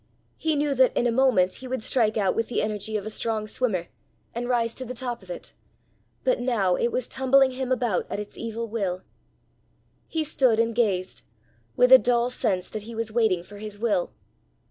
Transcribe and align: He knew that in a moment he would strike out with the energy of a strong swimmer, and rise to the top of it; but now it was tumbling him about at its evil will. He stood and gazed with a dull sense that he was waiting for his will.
He 0.35 0.55
knew 0.55 0.73
that 0.73 0.97
in 0.97 1.05
a 1.05 1.11
moment 1.11 1.53
he 1.61 1.67
would 1.67 1.83
strike 1.83 2.17
out 2.17 2.33
with 2.35 2.47
the 2.47 2.63
energy 2.63 2.97
of 2.97 3.05
a 3.05 3.09
strong 3.11 3.45
swimmer, 3.45 3.85
and 4.33 4.49
rise 4.49 4.73
to 4.73 4.83
the 4.83 4.95
top 4.95 5.21
of 5.21 5.29
it; 5.29 5.53
but 6.23 6.39
now 6.39 6.73
it 6.75 6.87
was 6.91 7.07
tumbling 7.07 7.51
him 7.51 7.71
about 7.71 8.07
at 8.11 8.19
its 8.19 8.35
evil 8.35 8.67
will. 8.67 9.03
He 10.07 10.23
stood 10.23 10.59
and 10.59 10.73
gazed 10.73 11.21
with 11.75 11.91
a 11.91 11.99
dull 11.99 12.31
sense 12.31 12.67
that 12.69 12.81
he 12.81 12.95
was 12.95 13.11
waiting 13.11 13.43
for 13.43 13.59
his 13.59 13.77
will. 13.77 14.11